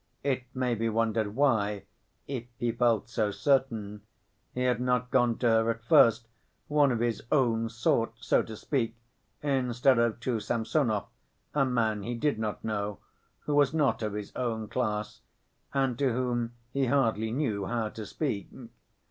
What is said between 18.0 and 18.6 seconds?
speak.